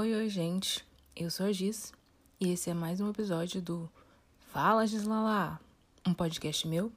Oi, 0.00 0.14
oi, 0.14 0.30
gente. 0.30 0.82
Eu 1.14 1.30
sou 1.30 1.44
a 1.44 1.52
Giz 1.52 1.92
e 2.40 2.48
esse 2.52 2.70
é 2.70 2.72
mais 2.72 3.02
um 3.02 3.10
episódio 3.10 3.60
do 3.60 3.86
Fala 4.50 4.86
Gislala, 4.86 5.60
um 6.06 6.14
podcast 6.14 6.66
meu, 6.66 6.90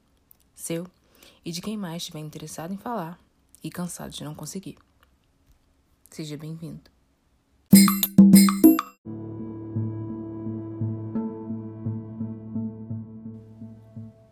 seu 0.55 0.87
e 1.43 1.51
de 1.51 1.61
quem 1.61 1.75
mais 1.75 2.03
estiver 2.03 2.19
interessado 2.19 2.73
em 2.73 2.77
falar 2.77 3.19
e 3.61 3.69
cansado 3.69 4.11
de 4.11 4.23
não 4.23 4.33
conseguir. 4.33 4.77
Seja 6.09 6.37
bem-vindo. 6.37 6.89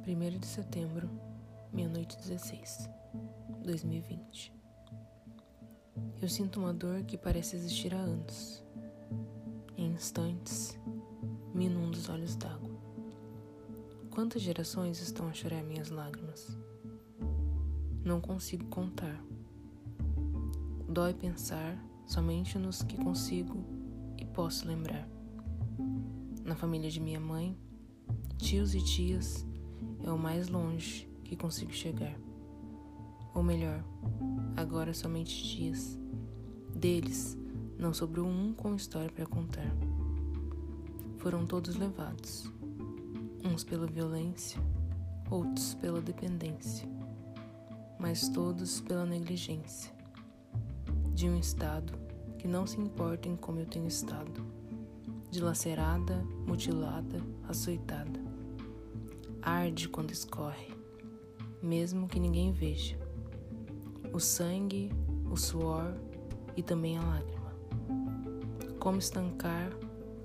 Primeiro 0.01 0.39
de 0.39 0.47
setembro, 0.47 1.09
meia-noite 1.73 2.15
16, 2.15 2.89
2020. 3.65 4.60
Eu 6.21 6.29
sinto 6.29 6.59
uma 6.59 6.73
dor 6.73 7.03
que 7.03 7.17
parece 7.17 7.55
existir 7.55 7.93
há 7.93 7.97
anos. 7.97 8.63
Em 9.75 9.91
instantes, 9.91 10.79
me 11.53 11.65
inunda 11.65 11.97
os 11.97 12.09
olhos 12.09 12.35
d'água. 12.35 12.69
Quantas 14.11 14.41
gerações 14.41 15.01
estão 15.01 15.27
a 15.27 15.33
chorar 15.33 15.63
minhas 15.63 15.89
lágrimas? 15.89 16.57
Não 18.03 18.21
consigo 18.21 18.65
contar. 18.65 19.23
Dói 20.87 21.13
pensar 21.13 21.77
somente 22.05 22.57
nos 22.57 22.83
que 22.83 22.97
consigo 22.97 23.63
e 24.17 24.25
posso 24.25 24.67
lembrar. 24.67 25.07
Na 26.43 26.55
família 26.55 26.91
de 26.91 26.99
minha 26.99 27.19
mãe, 27.19 27.57
tios 28.37 28.75
e 28.75 28.83
tias 28.83 29.45
é 30.03 30.11
o 30.11 30.17
mais 30.17 30.49
longe 30.49 31.09
que 31.23 31.35
consigo 31.35 31.71
chegar. 31.71 32.15
Ou 33.33 33.41
melhor, 33.41 33.83
agora 34.55 34.93
somente 34.93 35.43
tias 35.43 35.97
deles, 36.75 37.37
não 37.77 37.93
sobrou 37.93 38.27
um 38.27 38.53
com 38.53 38.75
história 38.75 39.09
para 39.09 39.25
contar. 39.25 39.71
Foram 41.17 41.45
todos 41.45 41.75
levados, 41.75 42.51
uns 43.43 43.63
pela 43.63 43.87
violência, 43.87 44.61
outros 45.29 45.73
pela 45.75 46.01
dependência, 46.01 46.87
mas 47.99 48.27
todos 48.29 48.81
pela 48.81 49.05
negligência 49.05 49.93
de 51.13 51.29
um 51.29 51.37
Estado 51.37 51.93
que 52.41 52.47
não 52.47 52.65
se 52.65 52.79
importa 52.81 53.29
em 53.29 53.35
como 53.35 53.59
eu 53.59 53.67
tenho 53.67 53.87
estado, 53.87 54.43
dilacerada, 55.29 56.25
mutilada, 56.47 57.21
açoitada. 57.47 58.19
Arde 59.43 59.87
quando 59.87 60.09
escorre, 60.09 60.75
mesmo 61.61 62.07
que 62.07 62.19
ninguém 62.19 62.51
veja. 62.51 62.97
O 64.13 64.19
sangue, 64.19 64.91
o 65.29 65.37
suor, 65.37 65.93
e 66.55 66.63
também 66.63 66.97
a 66.97 67.01
lágrima. 67.01 67.55
Como 68.79 68.97
estancar, 68.97 69.71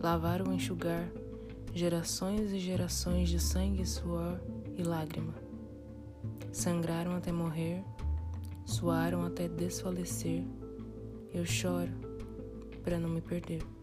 lavar 0.00 0.42
ou 0.42 0.52
enxugar 0.52 1.10
gerações 1.74 2.52
e 2.52 2.58
gerações 2.58 3.28
de 3.28 3.38
sangue, 3.38 3.84
suor 3.84 4.40
e 4.76 4.82
lágrima. 4.82 5.34
Sangraram 6.52 7.14
até 7.14 7.30
morrer, 7.30 7.84
suaram 8.64 9.24
até 9.24 9.48
desfalecer. 9.48 10.44
Eu 11.32 11.44
choro 11.44 11.92
para 12.82 12.98
não 12.98 13.08
me 13.08 13.20
perder. 13.20 13.75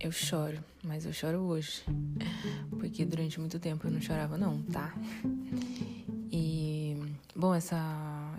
Eu 0.00 0.12
choro, 0.12 0.58
mas 0.84 1.04
eu 1.04 1.12
choro 1.12 1.38
hoje. 1.38 1.82
Porque 2.78 3.04
durante 3.04 3.40
muito 3.40 3.58
tempo 3.58 3.86
eu 3.86 3.90
não 3.90 4.00
chorava, 4.00 4.38
não, 4.38 4.62
tá? 4.62 4.94
E, 6.30 6.96
bom, 7.34 7.54
essa. 7.54 7.76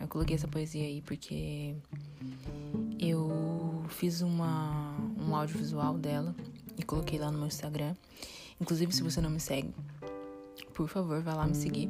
Eu 0.02 0.08
coloquei 0.08 0.36
essa 0.36 0.48
poesia 0.48 0.84
aí 0.84 1.02
porque 1.02 1.76
eu 3.00 3.84
fiz 3.90 4.22
uma, 4.22 4.96
um 5.20 5.36
audiovisual 5.36 5.98
dela 5.98 6.36
e 6.78 6.84
coloquei 6.84 7.20
lá 7.20 7.32
no 7.32 7.38
meu 7.38 7.48
Instagram. 7.48 7.94
Inclusive, 8.60 8.94
se 8.94 9.04
você 9.04 9.20
não 9.20 9.30
me 9.30 9.40
segue, 9.40 9.74
por 10.74 10.88
favor, 10.88 11.22
vá 11.22 11.34
lá 11.34 11.46
me 11.46 11.56
seguir. 11.56 11.90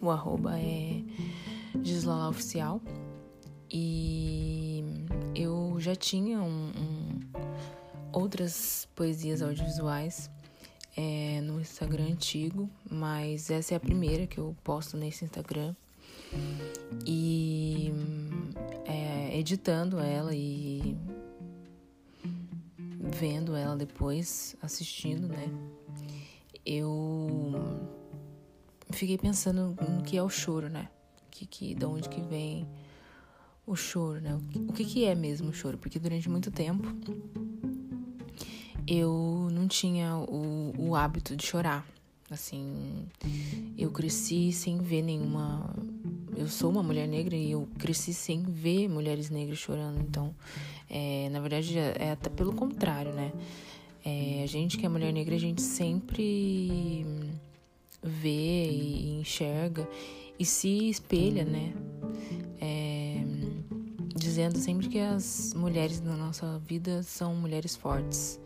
O 0.00 0.10
arroba 0.10 0.58
é 0.58 1.02
Gislala 1.82 2.28
Oficial. 2.28 2.80
E 3.70 4.84
eu 5.34 5.74
já 5.78 5.96
tinha 5.96 6.40
um, 6.40 6.70
um 6.76 6.93
outras 8.14 8.88
poesias 8.94 9.42
audiovisuais 9.42 10.30
é, 10.96 11.40
no 11.40 11.60
Instagram 11.60 12.04
antigo, 12.04 12.70
mas 12.88 13.50
essa 13.50 13.74
é 13.74 13.76
a 13.76 13.80
primeira 13.80 14.26
que 14.26 14.38
eu 14.38 14.56
posto 14.62 14.96
nesse 14.96 15.24
Instagram. 15.24 15.74
E 17.06 17.92
é, 18.84 19.38
editando 19.38 19.98
ela 19.98 20.34
e 20.34 20.96
vendo 23.00 23.54
ela 23.54 23.76
depois, 23.76 24.56
assistindo, 24.62 25.28
né? 25.28 25.48
Eu 26.64 27.52
fiquei 28.90 29.18
pensando 29.18 29.76
no 29.88 30.02
que 30.02 30.16
é 30.16 30.22
o 30.22 30.28
choro, 30.28 30.68
né? 30.68 30.88
Que, 31.30 31.46
que, 31.46 31.74
de 31.74 31.84
onde 31.84 32.08
que 32.08 32.20
vem 32.20 32.66
o 33.66 33.74
choro, 33.74 34.20
né? 34.20 34.34
O 34.34 34.40
que, 34.40 34.58
o 34.58 34.72
que 34.72 35.04
é 35.04 35.14
mesmo 35.14 35.50
o 35.50 35.52
choro? 35.52 35.78
Porque 35.78 35.98
durante 35.98 36.28
muito 36.28 36.50
tempo 36.50 36.86
eu 38.86 39.48
não 39.52 39.66
tinha 39.66 40.16
o, 40.16 40.74
o 40.78 40.96
hábito 40.96 41.36
de 41.36 41.44
chorar. 41.44 41.86
Assim, 42.30 43.06
eu 43.76 43.90
cresci 43.90 44.50
sem 44.52 44.78
ver 44.78 45.02
nenhuma. 45.02 45.74
Eu 46.36 46.48
sou 46.48 46.70
uma 46.70 46.82
mulher 46.82 47.06
negra 47.06 47.36
e 47.36 47.50
eu 47.50 47.68
cresci 47.78 48.14
sem 48.14 48.42
ver 48.42 48.88
mulheres 48.88 49.30
negras 49.30 49.58
chorando. 49.58 50.00
Então, 50.00 50.34
é, 50.90 51.28
na 51.30 51.40
verdade, 51.40 51.78
é, 51.78 51.94
é 51.98 52.10
até 52.12 52.30
pelo 52.30 52.52
contrário, 52.52 53.12
né? 53.12 53.32
É, 54.04 54.42
a 54.42 54.46
gente 54.46 54.76
que 54.76 54.84
é 54.84 54.88
mulher 54.88 55.12
negra, 55.12 55.34
a 55.34 55.38
gente 55.38 55.62
sempre 55.62 57.04
vê 58.02 58.70
e 58.70 59.18
enxerga 59.20 59.88
e 60.38 60.44
se 60.44 60.88
espelha, 60.90 61.44
né? 61.44 61.72
Dizendo 64.34 64.58
sempre 64.58 64.88
que 64.88 64.98
as 64.98 65.54
mulheres 65.54 66.00
na 66.00 66.16
nossa 66.16 66.58
vida 66.58 67.04
são 67.04 67.36
mulheres 67.36 67.76
fortes. 67.76 68.40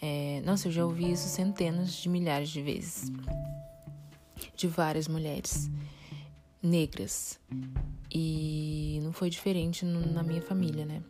É, 0.00 0.42
nossa, 0.44 0.66
eu 0.66 0.72
já 0.72 0.84
ouvi 0.84 1.12
isso 1.12 1.28
centenas 1.28 1.92
de 1.92 2.08
milhares 2.08 2.50
de 2.50 2.60
vezes. 2.60 3.12
De 4.56 4.66
várias 4.66 5.06
mulheres 5.06 5.70
negras. 6.60 7.38
E 8.10 8.98
não 9.04 9.12
foi 9.12 9.30
diferente 9.30 9.84
na 9.84 10.24
minha 10.24 10.42
família, 10.42 10.84
né? 10.84 11.00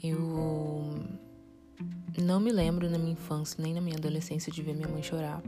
Eu 0.00 1.04
não 2.16 2.38
me 2.38 2.52
lembro 2.52 2.88
na 2.88 2.98
minha 2.98 3.14
infância 3.14 3.60
nem 3.60 3.74
na 3.74 3.80
minha 3.80 3.96
adolescência 3.96 4.52
de 4.52 4.62
ver 4.62 4.76
minha 4.76 4.86
mãe 4.86 5.02
chorar. 5.02 5.42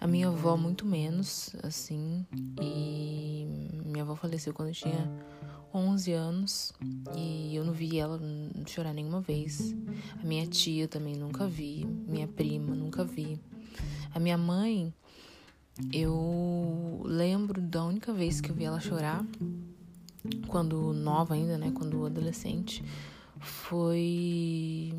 A 0.00 0.08
minha 0.08 0.26
avó, 0.26 0.56
muito 0.56 0.84
menos, 0.84 1.54
assim. 1.62 2.26
E 2.60 3.46
minha 3.84 4.02
avó 4.02 4.16
faleceu 4.16 4.52
quando 4.52 4.70
eu 4.70 4.74
tinha 4.74 5.08
11 5.72 6.12
anos 6.12 6.72
e 7.16 7.54
eu 7.54 7.64
não 7.64 7.72
vi 7.72 7.98
ela 7.98 8.20
chorar 8.66 8.92
nenhuma 8.92 9.20
vez. 9.20 9.74
A 10.20 10.26
minha 10.26 10.46
tia 10.46 10.88
também 10.88 11.16
nunca 11.16 11.46
vi, 11.46 11.86
minha 12.06 12.26
prima 12.26 12.74
nunca 12.74 13.04
vi. 13.04 13.38
A 14.14 14.18
minha 14.18 14.38
mãe, 14.38 14.92
eu 15.92 17.02
lembro 17.04 17.60
da 17.60 17.84
única 17.84 18.12
vez 18.12 18.40
que 18.40 18.50
eu 18.50 18.54
vi 18.54 18.64
ela 18.64 18.80
chorar, 18.80 19.24
quando 20.46 20.92
nova 20.92 21.34
ainda, 21.34 21.56
né, 21.58 21.70
quando 21.74 22.04
adolescente, 22.06 22.82
foi 23.38 24.92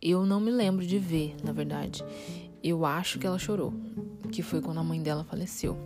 eu 0.00 0.24
não 0.24 0.40
me 0.40 0.50
lembro 0.50 0.86
de 0.86 0.98
ver, 0.98 1.36
na 1.42 1.52
verdade. 1.52 2.04
Eu 2.62 2.86
acho 2.86 3.18
que 3.18 3.26
ela 3.26 3.38
chorou, 3.38 3.74
que 4.30 4.42
foi 4.42 4.60
quando 4.60 4.78
a 4.78 4.84
mãe 4.84 5.02
dela 5.02 5.24
faleceu. 5.24 5.76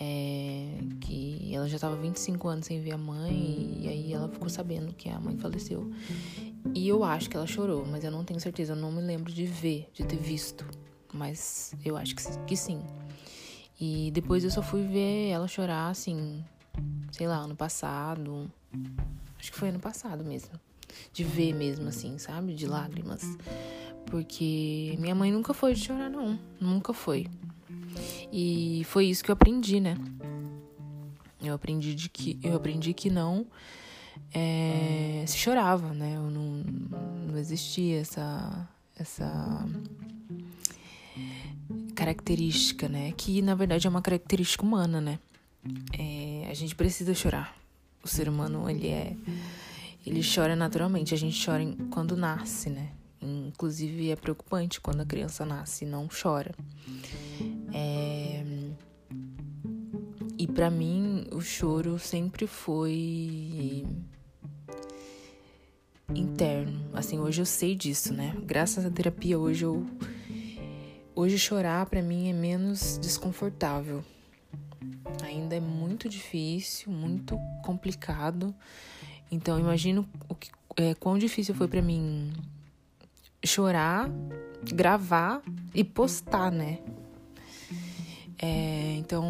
É, 0.00 0.78
que 1.00 1.54
ela 1.54 1.68
já 1.68 1.76
estava 1.76 1.94
25 1.94 2.48
anos 2.48 2.66
sem 2.66 2.80
ver 2.80 2.92
a 2.92 2.98
mãe 2.98 3.78
e 3.80 3.88
aí 3.88 4.12
ela 4.12 4.28
ficou 4.28 4.48
sabendo 4.48 4.92
que 4.92 5.08
a 5.08 5.20
mãe 5.20 5.36
faleceu. 5.36 5.90
E 6.74 6.88
eu 6.88 7.04
acho 7.04 7.30
que 7.30 7.36
ela 7.36 7.46
chorou, 7.46 7.86
mas 7.86 8.02
eu 8.02 8.10
não 8.10 8.24
tenho 8.24 8.40
certeza, 8.40 8.72
eu 8.72 8.76
não 8.76 8.90
me 8.90 9.00
lembro 9.00 9.32
de 9.32 9.46
ver, 9.46 9.88
de 9.92 10.04
ter 10.04 10.16
visto, 10.16 10.66
mas 11.12 11.74
eu 11.84 11.96
acho 11.96 12.16
que, 12.16 12.22
que 12.46 12.56
sim. 12.56 12.82
E 13.80 14.10
depois 14.12 14.44
eu 14.44 14.50
só 14.50 14.62
fui 14.62 14.86
ver 14.86 15.28
ela 15.30 15.46
chorar 15.46 15.90
assim, 15.90 16.44
sei 17.12 17.26
lá, 17.26 17.36
ano 17.36 17.54
passado. 17.54 18.50
Acho 19.38 19.52
que 19.52 19.58
foi 19.58 19.68
ano 19.68 19.80
passado 19.80 20.24
mesmo. 20.24 20.58
De 21.12 21.24
ver 21.24 21.52
mesmo 21.52 21.88
assim, 21.88 22.18
sabe? 22.18 22.54
De 22.54 22.66
lágrimas. 22.66 23.22
Porque 24.06 24.96
minha 24.98 25.14
mãe 25.14 25.32
nunca 25.32 25.52
foi 25.52 25.74
de 25.74 25.80
chorar, 25.80 26.08
não. 26.08 26.38
Nunca 26.60 26.92
foi. 26.92 27.26
E 28.32 28.82
foi 28.86 29.06
isso 29.06 29.22
que 29.22 29.30
eu 29.30 29.34
aprendi, 29.34 29.80
né? 29.80 29.96
Eu 31.42 31.54
aprendi 31.54 31.94
de 31.94 32.08
que 32.08 32.38
eu 32.42 32.56
aprendi 32.56 32.94
que 32.94 33.10
não 33.10 33.46
é, 34.32 35.24
se 35.26 35.36
chorava, 35.36 35.92
né? 35.92 36.16
Eu 36.16 36.30
não, 36.30 36.64
não 37.28 37.38
existia 37.38 38.00
essa 38.00 38.68
essa 38.96 39.66
característica, 41.94 42.88
né? 42.88 43.12
Que 43.16 43.42
na 43.42 43.54
verdade 43.54 43.86
é 43.86 43.90
uma 43.90 44.02
característica 44.02 44.64
humana, 44.64 45.00
né? 45.00 45.18
É, 45.98 46.46
a 46.50 46.54
gente 46.54 46.74
precisa 46.74 47.14
chorar. 47.14 47.56
O 48.02 48.08
ser 48.08 48.28
humano, 48.28 48.68
ele 48.68 48.88
é. 48.88 49.16
Ele 50.06 50.20
chora 50.22 50.54
naturalmente. 50.54 51.14
A 51.14 51.16
gente 51.16 51.42
chora 51.44 51.64
quando 51.90 52.16
nasce, 52.16 52.68
né? 52.68 52.90
Inclusive 53.22 54.10
é 54.10 54.16
preocupante 54.16 54.80
quando 54.80 55.00
a 55.00 55.06
criança 55.06 55.46
nasce 55.46 55.84
e 55.84 55.88
não 55.88 56.06
chora. 56.08 56.54
É... 57.72 58.03
Para 60.54 60.70
mim, 60.70 61.26
o 61.32 61.40
choro 61.40 61.98
sempre 61.98 62.46
foi 62.46 63.84
interno. 66.14 66.88
Assim, 66.92 67.18
hoje 67.18 67.42
eu 67.42 67.46
sei 67.46 67.74
disso, 67.74 68.14
né? 68.14 68.36
Graças 68.44 68.86
à 68.86 68.90
terapia, 68.90 69.36
hoje 69.36 69.64
eu. 69.64 69.84
Hoje 71.12 71.38
chorar 71.38 71.86
para 71.86 72.00
mim 72.00 72.28
é 72.28 72.32
menos 72.32 72.98
desconfortável. 72.98 74.04
Ainda 75.24 75.56
é 75.56 75.60
muito 75.60 76.08
difícil, 76.08 76.92
muito 76.92 77.36
complicado. 77.64 78.54
Então, 79.32 79.58
imagino 79.58 80.08
o 80.28 80.36
que, 80.36 80.50
é, 80.76 80.94
quão 80.94 81.18
difícil 81.18 81.54
foi 81.54 81.66
para 81.66 81.82
mim 81.82 82.32
chorar, 83.44 84.08
gravar 84.62 85.42
e 85.74 85.82
postar, 85.82 86.52
né? 86.52 86.78
É, 88.38 88.96
então, 88.96 89.24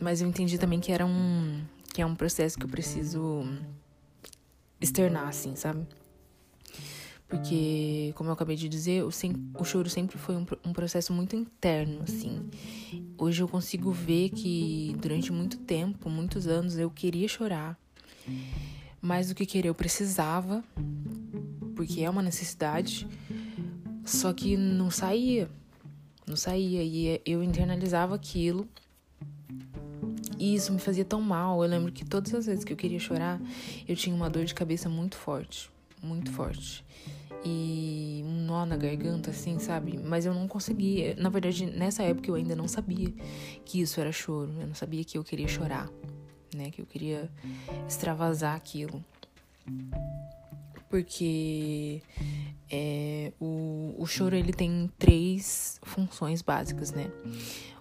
mas 0.00 0.20
eu 0.20 0.28
entendi 0.28 0.58
também 0.58 0.80
que 0.80 0.90
era 0.90 1.04
um 1.04 1.62
que 1.92 2.02
é 2.02 2.06
um 2.06 2.14
processo 2.14 2.58
que 2.58 2.64
eu 2.66 2.68
preciso 2.68 3.46
externar, 4.78 5.28
assim, 5.28 5.56
sabe? 5.56 5.86
Porque, 7.28 8.12
como 8.14 8.28
eu 8.28 8.34
acabei 8.34 8.54
de 8.54 8.68
dizer, 8.68 9.02
o, 9.02 9.10
sem, 9.10 9.32
o 9.58 9.64
choro 9.64 9.88
sempre 9.88 10.16
foi 10.16 10.36
um, 10.36 10.46
um, 10.64 10.72
processo 10.72 11.12
muito 11.12 11.34
interno, 11.34 12.02
assim. 12.02 12.48
Hoje 13.18 13.42
eu 13.42 13.48
consigo 13.48 13.90
ver 13.90 14.28
que 14.28 14.94
durante 15.00 15.32
muito 15.32 15.56
tempo, 15.56 16.08
muitos 16.08 16.46
anos, 16.46 16.78
eu 16.78 16.88
queria 16.90 17.26
chorar. 17.26 17.76
Mais 19.00 19.28
do 19.28 19.34
que 19.34 19.46
querer, 19.46 19.68
eu 19.68 19.74
precisava, 19.74 20.62
porque 21.74 22.02
é 22.02 22.10
uma 22.10 22.22
necessidade. 22.22 23.08
Só 24.04 24.32
que 24.32 24.56
não 24.56 24.90
saía. 24.90 25.50
Não 26.26 26.36
saía. 26.36 26.82
E 26.82 27.20
eu 27.24 27.42
internalizava 27.42 28.14
aquilo. 28.14 28.68
E 30.38 30.54
isso 30.54 30.72
me 30.72 30.78
fazia 30.78 31.04
tão 31.04 31.20
mal. 31.20 31.62
Eu 31.62 31.70
lembro 31.70 31.92
que 31.92 32.04
todas 32.04 32.34
as 32.34 32.46
vezes 32.46 32.64
que 32.64 32.72
eu 32.72 32.76
queria 32.76 32.98
chorar, 32.98 33.40
eu 33.88 33.96
tinha 33.96 34.14
uma 34.14 34.28
dor 34.28 34.44
de 34.44 34.54
cabeça 34.54 34.88
muito 34.88 35.16
forte. 35.16 35.70
Muito 36.02 36.30
forte. 36.32 36.84
E 37.44 38.22
um 38.24 38.44
nó 38.44 38.66
na 38.66 38.76
garganta, 38.76 39.30
assim, 39.30 39.58
sabe? 39.58 39.98
Mas 39.98 40.26
eu 40.26 40.34
não 40.34 40.48
conseguia. 40.48 41.14
Na 41.16 41.28
verdade, 41.28 41.66
nessa 41.66 42.02
época 42.02 42.28
eu 42.28 42.34
ainda 42.34 42.56
não 42.56 42.66
sabia 42.66 43.12
que 43.64 43.80
isso 43.80 44.00
era 44.00 44.10
choro. 44.10 44.52
Eu 44.60 44.66
não 44.66 44.74
sabia 44.74 45.04
que 45.04 45.16
eu 45.16 45.22
queria 45.22 45.46
chorar, 45.46 45.88
né? 46.54 46.70
Que 46.70 46.82
eu 46.82 46.86
queria 46.86 47.30
extravasar 47.86 48.56
aquilo. 48.56 49.02
Porque 50.88 52.02
é, 52.70 53.32
o, 53.40 53.94
o 53.98 54.06
choro 54.06 54.36
ele 54.36 54.52
tem 54.52 54.90
três 54.98 55.80
funções 55.82 56.42
básicas, 56.42 56.92
né? 56.92 57.10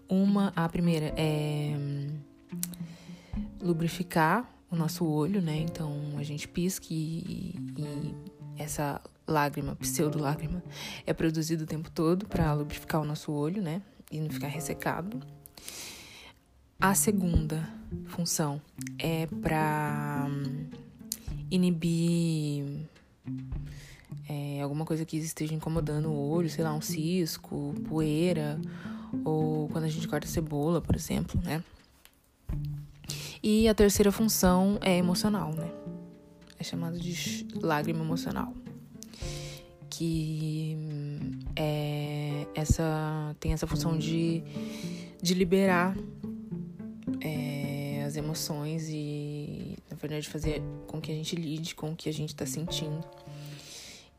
Uma, 0.08 0.52
a 0.56 0.68
primeira 0.70 1.14
é 1.18 1.74
lubrificar 3.62 4.50
o 4.70 4.76
nosso 4.76 5.06
olho, 5.06 5.42
né? 5.42 5.58
Então 5.58 5.92
a 6.18 6.24
gente 6.24 6.48
pisca 6.48 6.88
e, 6.90 7.56
e 7.78 8.16
essa 8.58 9.02
lágrima, 9.28 9.76
pseudo-lágrima, 9.76 10.64
é 11.06 11.14
produzida 11.14 11.64
o 11.64 11.68
tempo 11.68 11.90
todo 11.90 12.28
para 12.28 12.54
lubrificar 12.54 13.02
o 13.02 13.06
nosso 13.06 13.32
olho, 13.32 13.62
né? 13.62 13.82
E 14.12 14.20
não 14.20 14.30
ficar 14.30 14.48
ressecado. 14.48 15.20
A 16.80 16.94
segunda 16.94 17.68
função 18.08 18.62
é 19.00 19.26
para 19.28 20.28
hum, 20.30 20.68
inibir 21.50 22.86
é, 24.28 24.62
alguma 24.62 24.86
coisa 24.86 25.06
que 25.06 25.18
esteja 25.18 25.54
incomodando 25.54 26.10
o 26.10 26.30
olho, 26.30 26.50
sei 26.50 26.64
lá, 26.64 26.74
um 26.74 26.82
cisco, 26.82 27.74
poeira, 27.88 28.60
ou 29.24 29.70
quando 29.70 29.86
a 29.86 29.90
gente 29.90 30.08
corta 30.08 30.28
cebola, 30.28 30.82
por 30.82 30.96
exemplo, 30.96 31.40
né? 31.42 31.64
E 33.42 33.68
a 33.68 33.76
terceira 33.76 34.12
função 34.12 34.80
é 34.82 34.98
emocional, 34.98 35.54
né? 35.54 35.70
É 36.60 36.64
chamado 36.64 37.00
de 37.00 37.46
lágrima 37.62 38.04
emocional. 38.04 38.54
Que 39.90 40.76
é 41.56 42.48
essa, 42.56 43.36
tem 43.40 43.54
essa 43.54 43.68
função 43.68 43.98
de, 43.98 44.44
de 45.22 45.34
liberar 45.34 45.96
é, 47.22 48.04
as 48.06 48.16
emoções 48.16 48.90
e, 48.90 48.96
na 49.96 50.02
verdade, 50.02 50.28
fazer 50.28 50.62
com 50.88 51.00
que 51.00 51.10
a 51.10 51.16
gente 51.16 51.36
lide 51.36 51.74
com 51.74 51.92
o 51.92 51.96
que 51.96 52.10
a 52.10 52.14
gente 52.14 52.30
está 52.30 52.46
sentindo. 52.46 53.04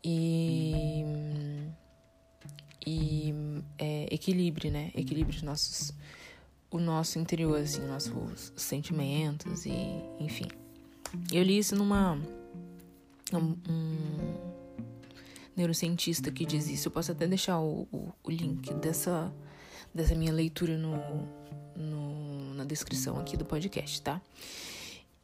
E, 0.03 1.05
e 2.87 3.35
é, 3.79 4.09
equilibre, 4.11 4.71
né? 4.71 4.91
Equilibre 4.95 5.37
os 5.37 5.43
nossos 5.43 5.93
o 6.71 6.79
nosso 6.79 7.19
interior, 7.19 7.61
assim, 7.61 7.87
nossos 7.87 8.53
sentimentos 8.57 9.67
e, 9.67 9.73
enfim. 10.19 10.49
Eu 11.31 11.43
li 11.43 11.59
isso 11.59 11.77
numa 11.77 12.15
um, 13.33 13.57
neurocientista 15.55 16.31
que 16.33 16.45
diz 16.45 16.69
isso. 16.69 16.89
Eu 16.89 16.93
posso 16.93 17.13
até 17.13 17.27
deixar 17.27 17.61
o, 17.61 17.87
o, 17.93 18.13
o 18.25 18.31
link 18.31 18.73
dessa 18.75 19.33
dessa 19.95 20.15
minha 20.15 20.33
leitura 20.33 20.77
no, 20.77 20.97
no, 21.75 22.55
na 22.55 22.65
descrição 22.65 23.19
aqui 23.19 23.37
do 23.37 23.45
podcast, 23.45 24.03
tá? 24.03 24.21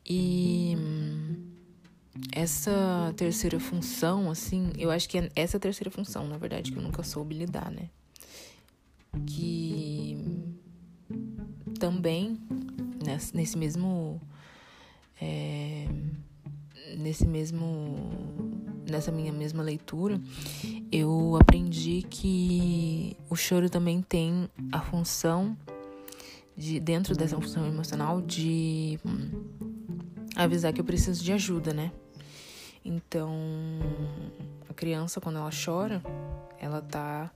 E 0.05 0.77
essa 2.33 3.13
terceira 3.17 3.59
função, 3.61 4.31
assim, 4.31 4.73
eu 4.77 4.91
acho 4.91 5.09
que 5.09 5.19
é 5.19 5.31
essa 5.35 5.59
terceira 5.59 5.91
função, 5.91 6.27
na 6.27 6.37
verdade, 6.37 6.73
que 6.73 6.79
eu 6.79 6.83
nunca 6.83 7.03
soube 7.03 7.35
lidar, 7.35 7.71
né? 7.71 7.89
Que 9.27 10.17
também 11.79 12.39
nesse 13.35 13.59
mesmo 13.59 14.21
é, 15.21 15.89
nesse 16.97 17.27
mesmo 17.27 17.97
nessa 18.89 19.11
minha 19.11 19.33
mesma 19.33 19.63
leitura 19.63 20.21
eu 20.91 21.37
aprendi 21.41 22.05
que 22.09 23.17
o 23.29 23.35
choro 23.35 23.69
também 23.69 24.01
tem 24.03 24.49
a 24.71 24.81
função 24.81 25.57
de 26.57 26.79
dentro 26.79 27.17
dessa 27.17 27.37
função 27.41 27.67
emocional 27.67 28.21
de 28.21 28.99
avisar 30.37 30.73
que 30.73 30.81
eu 30.81 30.85
preciso 30.85 31.23
de 31.23 31.33
ajuda, 31.33 31.73
né? 31.73 31.93
Então, 32.85 33.31
a 34.69 34.75
criança 34.75 35.21
quando 35.21 35.37
ela 35.37 35.51
chora, 35.51 36.03
ela 36.59 36.81
tá 36.81 37.31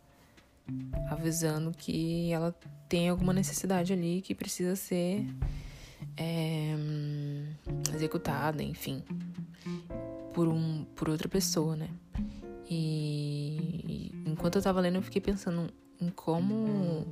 avisando 1.08 1.70
que 1.70 2.32
ela 2.32 2.52
tem 2.88 3.08
alguma 3.08 3.32
necessidade 3.32 3.92
ali 3.92 4.20
que 4.20 4.34
precisa 4.34 4.74
ser 4.74 5.24
é, 6.16 6.74
executada, 7.94 8.62
enfim, 8.62 9.02
por, 10.34 10.48
um, 10.48 10.84
por 10.96 11.08
outra 11.08 11.28
pessoa, 11.28 11.76
né? 11.76 11.88
E, 12.68 14.12
enquanto 14.26 14.56
eu 14.56 14.62
tava 14.62 14.80
lendo, 14.80 14.96
eu 14.96 15.02
fiquei 15.02 15.20
pensando 15.20 15.72
em 16.00 16.08
como 16.10 17.06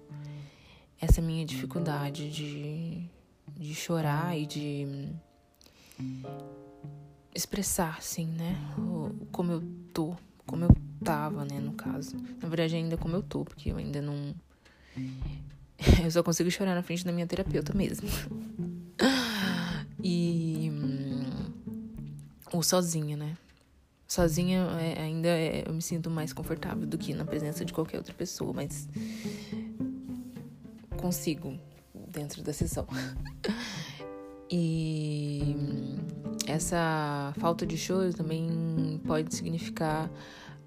essa 1.00 1.22
minha 1.22 1.44
dificuldade 1.44 2.30
de, 2.30 3.08
de 3.56 3.74
chorar 3.74 4.36
e 4.36 4.46
de 4.46 5.08
expressar, 7.34 7.96
assim, 7.98 8.26
né? 8.26 8.56
Como 9.32 9.52
eu 9.52 9.62
tô, 9.92 10.16
como 10.46 10.64
eu 10.64 10.70
tava, 11.04 11.44
né, 11.44 11.58
no 11.58 11.72
caso. 11.72 12.16
Na 12.40 12.48
verdade, 12.48 12.76
ainda 12.76 12.96
como 12.96 13.16
eu 13.16 13.22
tô, 13.22 13.44
porque 13.44 13.70
eu 13.70 13.76
ainda 13.76 14.00
não. 14.00 14.34
Eu 16.02 16.10
só 16.10 16.22
consigo 16.22 16.50
chorar 16.50 16.74
na 16.74 16.82
frente 16.82 17.04
da 17.04 17.12
minha 17.12 17.26
terapeuta 17.26 17.74
mesmo. 17.74 18.08
E. 20.02 20.70
Ou 22.52 22.62
sozinha, 22.62 23.16
né? 23.16 23.36
Sozinha 24.06 24.60
é, 24.80 25.02
ainda 25.02 25.28
é, 25.28 25.64
eu 25.66 25.74
me 25.74 25.82
sinto 25.82 26.08
mais 26.08 26.32
confortável 26.32 26.86
do 26.86 26.96
que 26.96 27.12
na 27.12 27.24
presença 27.24 27.64
de 27.64 27.72
qualquer 27.72 27.98
outra 27.98 28.14
pessoa, 28.14 28.52
mas. 28.52 28.88
Consigo 30.96 31.58
dentro 31.92 32.42
da 32.42 32.52
sessão. 32.52 32.86
E 34.50 35.56
essa 36.46 37.32
falta 37.38 37.66
de 37.66 37.76
choro 37.76 38.12
também 38.12 39.00
pode 39.06 39.34
significar 39.34 40.10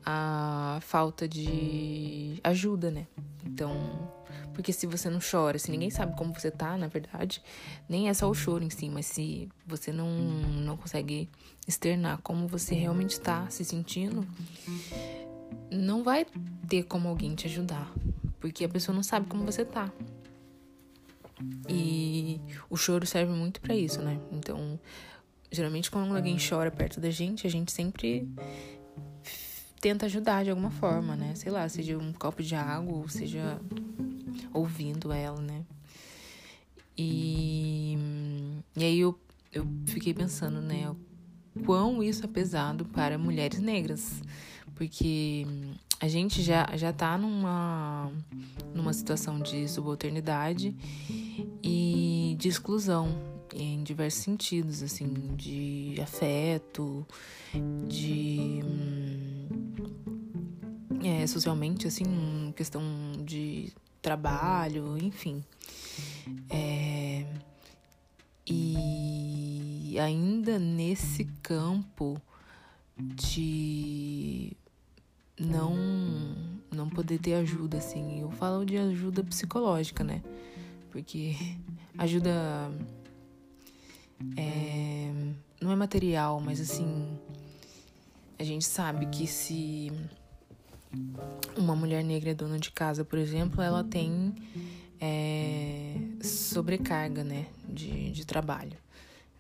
a 0.06 0.80
falta 0.82 1.28
de 1.28 2.40
ajuda, 2.44 2.90
né? 2.90 3.08
Então, 3.46 3.76
porque 4.54 4.74
se 4.74 4.88
você 4.88 5.10
não 5.10 5.20
chora, 5.20 5.60
se 5.60 5.70
ninguém 5.70 5.90
sabe 5.90 6.16
como 6.18 6.34
você 6.34 6.50
tá, 6.50 6.78
na 6.78 6.88
verdade, 6.88 7.44
nem 7.88 8.10
é 8.10 8.14
só 8.14 8.30
o 8.30 8.34
choro 8.34 8.64
em 8.64 8.70
si, 8.70 8.90
mas 8.90 9.06
se 9.06 9.50
você 9.66 9.92
não, 9.92 10.10
não 10.10 10.78
consegue 10.78 11.30
externar 11.68 12.20
como 12.22 12.48
você 12.48 12.74
realmente 12.74 13.20
tá 13.20 13.48
se 13.50 13.64
sentindo, 13.64 14.26
não 15.70 16.04
vai 16.04 16.26
ter 16.68 16.84
como 16.84 17.10
alguém 17.10 17.36
te 17.36 17.46
ajudar, 17.48 17.92
porque 18.40 18.64
a 18.64 18.70
pessoa 18.70 18.96
não 18.96 19.04
sabe 19.04 19.28
como 19.28 19.46
você 19.46 19.66
tá. 19.66 19.92
E 21.70 22.42
o 22.70 22.78
choro 22.78 23.06
serve 23.06 23.32
muito 23.34 23.62
para 23.62 23.76
isso, 23.76 24.02
né? 24.02 24.20
Então, 24.32 24.80
geralmente 25.52 25.92
quando 25.92 26.16
alguém 26.16 26.38
chora 26.38 26.72
perto 26.72 27.00
da 27.00 27.10
gente, 27.10 27.46
a 27.46 27.50
gente 27.50 27.72
sempre 27.72 28.28
tenta 29.80 30.06
ajudar 30.06 30.44
de 30.44 30.50
alguma 30.50 30.72
forma, 30.72 31.16
né? 31.16 31.36
Sei 31.36 31.52
lá, 31.52 31.68
seja 31.70 31.98
um 31.98 32.12
copo 32.14 32.42
de 32.42 32.56
água, 32.56 32.96
ou 32.96 33.08
seja 33.08 33.60
ouvindo 34.54 35.12
ela, 35.12 35.40
né? 35.40 35.64
E, 36.98 37.98
e 38.76 38.84
aí 38.84 39.00
eu, 39.00 39.18
eu 39.54 39.68
fiquei 39.86 40.14
pensando, 40.14 40.62
né? 40.62 40.94
Quão 41.66 42.02
isso 42.02 42.26
é 42.26 42.28
pesado 42.28 42.86
para 42.86 43.18
mulheres 43.18 43.60
negras. 43.60 44.22
Porque 44.76 45.46
a 46.00 46.08
gente 46.08 46.42
já, 46.44 46.70
já 46.76 46.94
tá 46.94 47.18
numa, 47.18 48.12
numa 48.74 48.94
situação 48.94 49.40
de 49.40 49.68
subalternidade 49.68 50.76
e 51.64 52.36
de 52.38 52.48
exclusão 52.48 53.16
em 53.54 53.82
diversos 53.84 54.22
sentidos, 54.22 54.84
assim, 54.84 55.36
de 55.36 55.96
afeto, 56.02 57.06
de. 57.88 58.60
É, 61.04 61.26
socialmente, 61.26 61.88
assim, 61.88 62.54
questão 62.56 62.84
de 63.24 63.74
trabalho, 64.02 64.98
enfim. 64.98 65.44
É, 66.50 67.26
e 68.46 69.98
ainda 70.00 70.60
nesse 70.60 71.26
campo 71.42 72.22
de 72.98 74.56
não 75.40 75.76
não 76.72 76.90
poder 76.90 77.20
ter 77.20 77.34
ajuda 77.36 77.78
assim. 77.78 78.22
Eu 78.22 78.30
falo 78.32 78.66
de 78.66 78.78
ajuda 78.78 79.24
psicológica, 79.24 80.04
né? 80.04 80.22
Porque 80.92 81.36
ajuda 81.98 82.72
é, 84.36 85.12
não 85.62 85.72
é 85.72 85.76
material, 85.76 86.40
mas 86.40 86.60
assim 86.60 87.18
a 88.40 88.44
gente 88.44 88.66
sabe 88.66 89.08
que 89.08 89.26
se 89.26 89.92
uma 91.56 91.76
mulher 91.76 92.04
negra 92.04 92.32
é 92.32 92.34
dona 92.34 92.60
de 92.60 92.72
casa, 92.72 93.04
por 93.04 93.18
exemplo, 93.18 93.62
ela 93.62 93.84
tem 93.84 94.34
é, 95.02 95.96
sobrecarga, 96.22 97.24
né, 97.24 97.48
de, 97.68 98.12
de 98.12 98.26
trabalho. 98.26 98.78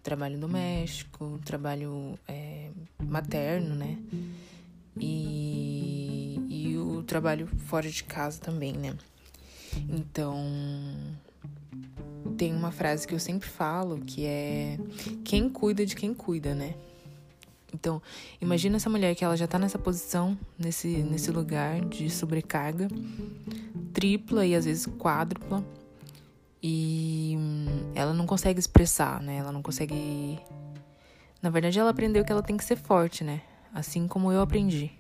Trabalho 0.02 0.40
doméstico, 0.40 1.40
trabalho 1.44 2.18
é, 2.28 2.70
materno, 3.04 3.76
né, 3.76 3.98
e, 5.00 6.40
e 6.50 6.78
o 6.78 7.04
trabalho 7.04 7.48
fora 7.66 7.90
de 7.90 8.04
casa 8.04 8.40
também, 8.40 8.74
né. 8.74 8.96
Então, 9.90 10.38
tem 12.38 12.54
uma 12.54 12.72
frase 12.72 13.08
que 13.08 13.14
eu 13.14 13.20
sempre 13.20 13.48
falo 13.48 14.00
que 14.00 14.26
é 14.26 14.80
quem 15.24 15.50
cuida 15.50 15.86
de 15.86 15.96
quem 15.96 16.14
cuida, 16.14 16.54
né? 16.56 16.76
Então, 17.74 18.02
imagina 18.42 18.78
essa 18.78 18.90
mulher 18.90 19.14
que 19.14 19.24
ela 19.24 19.36
já 19.36 19.46
tá 19.46 19.60
nessa 19.60 19.78
posição, 19.78 20.38
nesse, 20.58 20.88
nesse 20.88 21.32
lugar 21.32 21.82
de 21.82 22.10
sobrecarga, 22.10 22.88
tripla 23.94 24.46
e 24.46 24.56
às 24.56 24.66
vezes 24.66 24.86
quádrupla, 24.86 25.64
e 26.64 27.36
hum, 27.38 27.92
ela 27.94 28.14
não 28.14 28.26
consegue 28.26 28.60
expressar, 28.60 29.22
né? 29.22 29.38
Ela 29.38 29.52
não 29.52 29.62
consegue. 29.62 30.40
Na 31.42 31.50
verdade, 31.50 31.78
ela 31.78 31.92
aprendeu 31.92 32.26
que 32.26 32.32
ela 32.32 32.42
tem 32.42 32.58
que 32.58 32.64
ser 32.64 32.78
forte, 32.78 33.24
né? 33.24 33.42
Assim 33.74 34.08
como 34.08 34.32
eu 34.32 34.42
aprendi. 34.42 34.92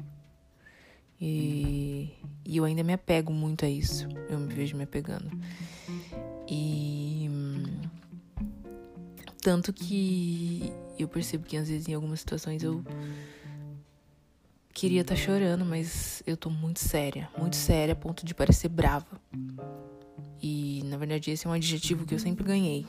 E, 1.20 2.12
e 2.46 2.58
eu 2.58 2.64
ainda 2.64 2.84
me 2.84 2.94
apego 2.94 3.34
muito 3.34 3.66
a 3.66 3.70
isso. 3.70 4.08
Eu 4.30 4.40
me 4.40 4.54
vejo 4.54 4.78
me 4.78 4.84
apegando. 4.84 5.30
E. 6.48 7.30
Tanto 9.42 9.72
que 9.72 10.72
eu 11.00 11.08
percebo 11.08 11.46
que 11.46 11.56
às 11.56 11.70
vezes 11.70 11.88
em 11.88 11.94
algumas 11.94 12.20
situações 12.20 12.64
eu 12.64 12.84
queria 14.74 15.02
estar 15.02 15.16
tá 15.16 15.22
chorando, 15.22 15.64
mas 15.64 16.22
eu 16.28 16.36
tô 16.36 16.50
muito 16.50 16.80
séria, 16.80 17.30
muito 17.38 17.56
séria 17.56 17.94
a 17.94 17.96
ponto 17.96 18.26
de 18.26 18.36
parecer 18.36 18.68
brava. 18.68 19.20
E 20.42 20.82
na 20.86 20.98
verdade 20.98 21.32
esse 21.32 21.48
é 21.48 21.50
um 21.50 21.54
adjetivo 21.54 22.06
que 22.06 22.14
eu 22.14 22.20
sempre 22.20 22.44
ganhei 22.44 22.86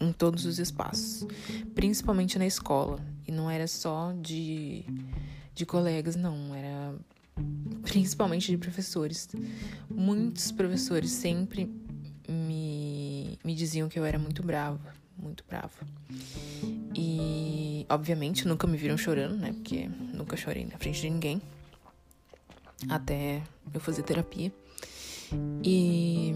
em 0.00 0.12
todos 0.12 0.44
os 0.44 0.58
espaços, 0.58 1.26
principalmente 1.74 2.38
na 2.38 2.46
escola. 2.46 2.98
E 3.26 3.32
não 3.32 3.50
era 3.50 3.66
só 3.66 4.12
de 4.12 4.84
de 5.54 5.64
colegas, 5.64 6.16
não, 6.16 6.54
era 6.54 6.94
principalmente 7.82 8.50
de 8.50 8.58
professores. 8.58 9.28
Muitos 9.88 10.50
professores 10.52 11.10
sempre 11.10 11.70
me, 12.28 13.38
me 13.44 13.54
diziam 13.54 13.88
que 13.88 13.98
eu 13.98 14.04
era 14.04 14.18
muito 14.18 14.42
brava, 14.42 14.94
muito 15.16 15.44
brava. 15.48 15.86
E, 16.94 17.86
obviamente, 17.88 18.46
nunca 18.46 18.66
me 18.66 18.76
viram 18.76 18.96
chorando, 18.96 19.36
né? 19.36 19.52
Porque 19.52 19.88
nunca 20.12 20.36
chorei 20.36 20.64
na 20.64 20.78
frente 20.78 21.00
de 21.00 21.10
ninguém. 21.10 21.42
Até 22.88 23.42
eu 23.72 23.80
fazer 23.80 24.02
terapia. 24.02 24.52
E 25.62 26.34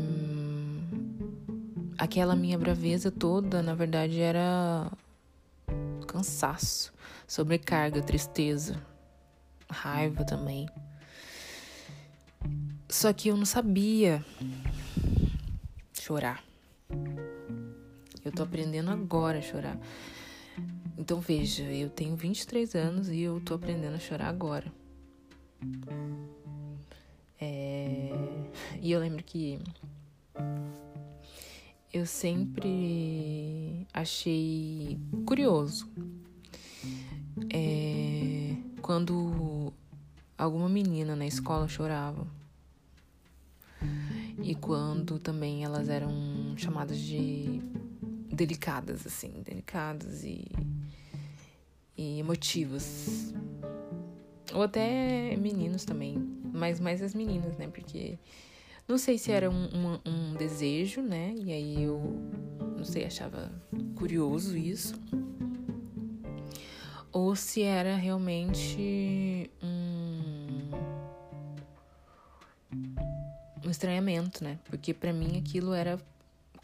aquela 1.96 2.34
minha 2.34 2.58
braveza 2.58 3.10
toda, 3.10 3.62
na 3.62 3.74
verdade, 3.74 4.20
era 4.20 4.90
cansaço, 6.06 6.92
sobrecarga, 7.26 8.00
tristeza, 8.02 8.80
raiva 9.70 10.24
também. 10.24 10.68
Só 12.88 13.12
que 13.12 13.28
eu 13.28 13.36
não 13.36 13.44
sabia 13.44 14.24
chorar. 15.92 16.42
Eu 18.24 18.32
tô 18.32 18.42
aprendendo 18.42 18.90
agora 18.90 19.38
a 19.38 19.42
chorar. 19.42 19.78
Então 20.96 21.20
veja, 21.20 21.62
eu 21.64 21.90
tenho 21.90 22.16
23 22.16 22.74
anos 22.74 23.08
e 23.08 23.20
eu 23.20 23.40
tô 23.40 23.54
aprendendo 23.54 23.94
a 23.94 24.00
chorar 24.00 24.28
agora. 24.28 24.72
É... 27.40 28.10
E 28.80 28.90
eu 28.90 29.00
lembro 29.00 29.22
que 29.22 29.58
eu 31.92 32.04
sempre 32.04 33.86
achei 33.92 34.98
curioso 35.24 35.88
é... 37.50 38.37
quando 38.80 39.72
alguma 40.36 40.68
menina 40.68 41.16
na 41.16 41.26
escola 41.26 41.68
chorava 41.68 42.26
e 44.42 44.54
quando 44.54 45.18
também 45.18 45.64
elas 45.64 45.88
eram 45.88 46.12
chamadas 46.56 46.98
de 46.98 47.60
delicadas, 48.32 49.06
assim, 49.06 49.42
delicadas 49.44 50.22
e, 50.24 50.46
e 51.96 52.20
emotivas. 52.20 53.34
Ou 54.54 54.62
até 54.62 55.36
meninos 55.36 55.84
também, 55.84 56.16
mas 56.52 56.80
mais 56.80 57.02
as 57.02 57.14
meninas, 57.14 57.56
né? 57.58 57.68
Porque 57.68 58.18
não 58.86 58.96
sei 58.96 59.18
se 59.18 59.30
era 59.30 59.50
um, 59.50 59.64
um, 59.64 60.00
um 60.06 60.34
desejo, 60.34 61.02
né? 61.02 61.34
E 61.36 61.52
aí 61.52 61.82
eu, 61.82 62.00
não 62.76 62.84
sei, 62.84 63.04
achava 63.04 63.52
curioso 63.94 64.56
isso. 64.56 64.94
Ou 67.12 67.34
se 67.34 67.62
era 67.62 67.96
realmente 67.96 69.50
um, 69.62 70.70
um 73.64 73.70
estranhamento, 73.70 74.44
né? 74.44 74.58
Porque 74.66 74.92
para 74.92 75.12
mim 75.12 75.38
aquilo 75.38 75.72
era 75.72 75.98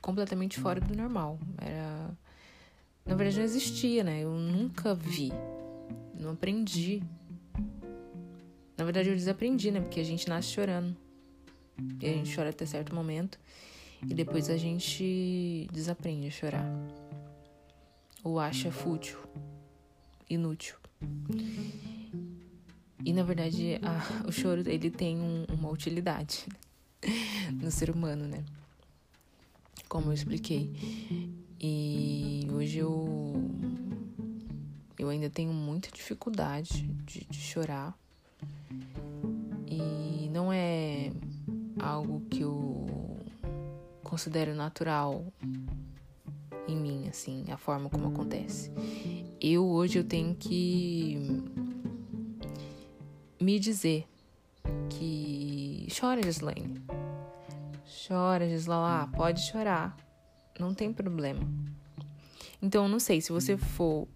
completamente 0.00 0.60
fora 0.60 0.80
do 0.80 0.94
normal. 0.94 1.38
Era. 1.58 2.10
Na 3.06 3.14
verdade, 3.14 3.38
não 3.38 3.44
existia, 3.44 4.04
né? 4.04 4.22
Eu 4.22 4.30
nunca 4.30 4.94
vi. 4.94 5.32
Não 6.14 6.32
aprendi. 6.32 7.02
Na 8.76 8.84
verdade, 8.84 9.08
eu 9.08 9.14
desaprendi, 9.14 9.70
né? 9.70 9.80
Porque 9.80 10.00
a 10.00 10.04
gente 10.04 10.28
nasce 10.28 10.48
chorando. 10.48 10.96
E 12.00 12.06
a 12.06 12.12
gente 12.12 12.34
chora 12.34 12.50
até 12.50 12.66
certo 12.66 12.94
momento. 12.94 13.38
E 14.02 14.14
depois 14.14 14.50
a 14.50 14.56
gente 14.56 15.68
desaprende 15.72 16.28
a 16.28 16.30
chorar. 16.30 16.66
Ou 18.22 18.38
acha 18.38 18.70
fútil, 18.70 19.18
inútil. 20.28 20.76
E 23.04 23.12
na 23.12 23.22
verdade, 23.22 23.78
a, 23.82 24.26
o 24.26 24.32
choro 24.32 24.62
ele 24.68 24.90
tem 24.90 25.18
um, 25.18 25.44
uma 25.52 25.70
utilidade 25.70 26.46
no 27.60 27.70
ser 27.70 27.90
humano, 27.90 28.26
né? 28.26 28.44
como 29.94 30.08
eu 30.08 30.12
expliquei. 30.12 30.72
E 31.60 32.48
hoje 32.52 32.78
eu 32.78 33.32
eu 34.98 35.08
ainda 35.08 35.30
tenho 35.30 35.52
muita 35.52 35.88
dificuldade 35.92 36.82
de, 37.04 37.24
de 37.24 37.38
chorar. 37.38 37.96
E 39.68 40.28
não 40.32 40.52
é 40.52 41.12
algo 41.78 42.20
que 42.28 42.40
eu 42.40 43.20
considero 44.02 44.52
natural 44.52 45.24
em 46.66 46.76
mim, 46.76 47.06
assim, 47.08 47.44
a 47.52 47.56
forma 47.56 47.88
como 47.88 48.08
acontece. 48.08 48.72
Eu 49.46 49.68
hoje 49.68 49.98
eu 49.98 50.04
tenho 50.04 50.34
que 50.34 51.18
me 53.38 53.58
dizer 53.58 54.08
que. 54.88 55.86
Chora, 56.00 56.22
Gislaine. 56.22 56.80
Chora, 58.08 58.48
Gislala. 58.48 59.06
Pode 59.08 59.42
chorar. 59.42 59.94
Não 60.58 60.72
tem 60.72 60.90
problema. 60.94 61.46
Então, 62.62 62.88
não 62.88 62.98
sei, 62.98 63.20
se 63.20 63.32
você 63.32 63.54
for. 63.58 64.08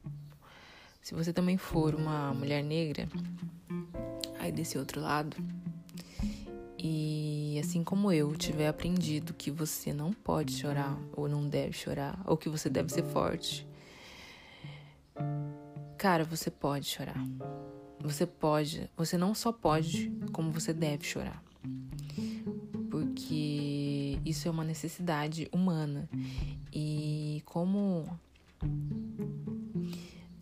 Se 1.03 1.15
você 1.15 1.31
também 1.31 1.59
for 1.59 1.95
uma 1.95 2.33
mulher 2.33 2.65
negra, 2.65 3.07
aí 4.41 4.51
desse 4.51 4.79
outro 4.79 4.99
lado, 4.99 5.37
e 6.79 7.59
assim 7.61 7.85
como 7.85 8.11
eu 8.11 8.35
tiver 8.35 8.69
aprendido 8.69 9.35
que 9.35 9.51
você 9.51 9.93
não 9.93 10.11
pode 10.11 10.55
chorar, 10.55 10.99
ou 11.13 11.29
não 11.29 11.47
deve 11.47 11.75
chorar, 11.75 12.19
ou 12.25 12.35
que 12.35 12.49
você 12.49 12.71
deve 12.71 12.91
ser 12.91 13.05
forte, 13.05 13.69
cara, 15.99 16.23
você 16.25 16.49
pode 16.49 16.87
chorar. 16.87 17.21
Você 18.01 18.25
pode, 18.25 18.89
você 18.97 19.19
não 19.19 19.35
só 19.35 19.51
pode, 19.51 20.13
como 20.33 20.53
você 20.53 20.73
deve 20.73 21.05
chorar. 21.05 21.43
Porque 22.89 24.21
isso 24.25 24.47
é 24.47 24.51
uma 24.51 24.63
necessidade 24.63 25.49
humana. 25.53 26.09
E 26.73 27.43
como 27.45 28.09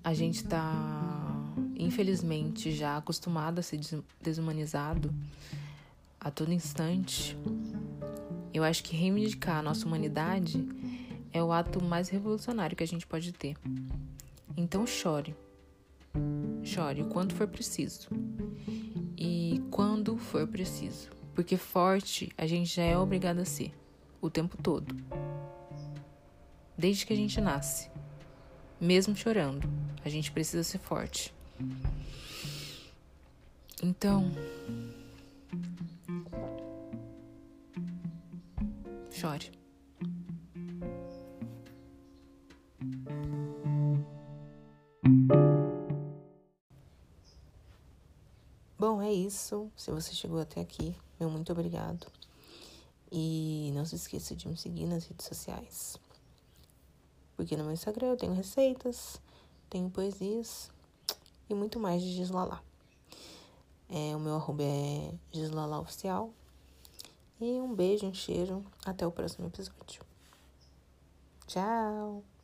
a 0.05 0.13
gente 0.13 0.45
tá, 0.45 1.35
infelizmente, 1.75 2.71
já 2.73 2.99
acostumado 2.99 3.59
a 3.59 3.63
ser 3.63 3.81
desumanizado 4.21 5.13
a 6.21 6.31
todo 6.31 6.53
instante, 6.53 7.37
eu 8.53 8.63
acho 8.63 8.85
que 8.85 8.95
reivindicar 8.95 9.57
a 9.57 9.63
nossa 9.63 9.87
humanidade 9.87 10.63
é 11.33 11.43
o 11.43 11.51
ato 11.51 11.83
mais 11.83 12.11
revolucionário 12.11 12.77
que 12.77 12.85
a 12.85 12.87
gente 12.87 13.07
pode 13.07 13.33
ter. 13.33 13.57
Então 14.55 14.87
chore. 14.87 15.35
Chore 16.67 17.03
o 17.03 17.07
quanto 17.07 17.33
for 17.33 17.47
preciso. 17.47 18.09
E 19.17 19.63
quando 19.71 20.17
for 20.17 20.49
preciso. 20.49 21.09
Porque 21.33 21.57
forte 21.57 22.33
a 22.37 22.45
gente 22.45 22.75
já 22.75 22.83
é 22.83 22.99
obrigado 22.99 23.39
a 23.39 23.45
ser. 23.45 23.73
O 24.21 24.29
tempo 24.29 24.61
todo. 24.61 24.93
Desde 26.77 27.07
que 27.07 27.13
a 27.13 27.17
gente 27.17 27.41
nasce. 27.41 27.89
Mesmo 28.81 29.15
chorando, 29.15 29.67
a 30.05 30.09
gente 30.09 30.33
precisa 30.33 30.65
ser 30.65 30.79
forte. 30.79 31.33
Então. 33.81 34.29
Chore. 39.13 39.53
Bom, 48.79 49.01
é 49.01 49.11
isso. 49.11 49.71
Se 49.75 49.91
você 49.91 50.13
chegou 50.13 50.39
até 50.39 50.61
aqui, 50.61 50.95
meu 51.19 51.31
muito 51.31 51.51
obrigado. 51.51 52.07
E 53.11 53.71
não 53.75 53.87
se 53.87 53.97
esqueça 53.97 54.37
de 54.37 54.47
me 54.47 54.57
seguir 54.57 54.87
nas 54.87 55.07
redes 55.07 55.27
sociais. 55.27 55.97
Porque 57.37 57.57
no 57.57 57.65
meu 57.65 57.73
Instagram 57.73 58.09
eu 58.09 58.17
tenho 58.17 58.35
receitas, 58.35 59.21
tenho 59.71 59.89
poesias 59.89 60.71
e 61.49 61.55
muito 61.55 61.81
mais 61.81 62.03
de 62.03 62.13
Gislala. 62.13 62.63
É, 63.89 64.15
o 64.15 64.21
meu 64.21 64.35
arroba 64.35 64.63
é 64.63 65.15
Gislala 65.33 65.81
Oficial. 65.81 66.31
E 67.41 67.61
um 67.61 67.75
beijo, 67.75 68.07
um 68.07 68.15
cheiro. 68.15 68.65
Até 68.85 69.07
o 69.07 69.13
próximo 69.13 69.47
episódio. 69.47 70.03
Tchau! 71.47 72.36